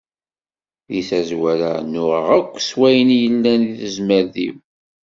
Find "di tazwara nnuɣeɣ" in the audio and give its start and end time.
0.89-2.27